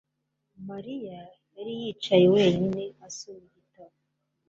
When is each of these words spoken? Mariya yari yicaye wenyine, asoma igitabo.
Mariya 0.69 1.19
yari 1.55 1.73
yicaye 1.81 2.25
wenyine, 2.35 2.83
asoma 3.07 3.41
igitabo. 3.47 3.95